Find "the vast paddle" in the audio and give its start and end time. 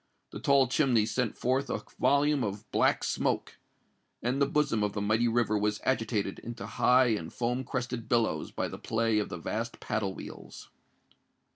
9.29-10.15